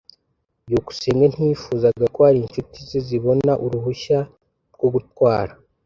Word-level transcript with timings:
byukusenge 0.67 1.25
ntiyifuzaga 1.29 2.05
ko 2.13 2.19
hari 2.25 2.37
inshuti 2.43 2.77
ze 2.89 2.99
zibona 3.07 3.51
uruhushya 3.65 4.19
rwo 4.73 4.87
gutwara. 4.95 5.53